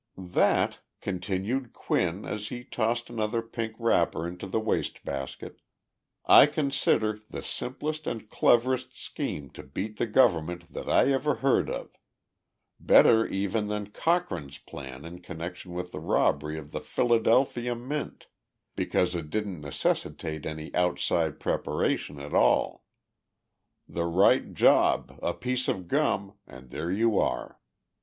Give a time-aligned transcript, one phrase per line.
[0.17, 5.61] "That," continued Quinn, as he tossed another pink wrapper into the wastebasket,
[6.25, 11.69] "I consider the simplest and cleverest scheme to beat the government that I ever heard
[11.69, 11.91] of
[12.79, 18.25] better even than Cochrane's plan in connection with the robbery of the Philadelphia mint,
[18.75, 22.85] because it didn't necessitate any outside preparation at all.
[23.87, 27.59] The right job, a piece of gum, and there you are.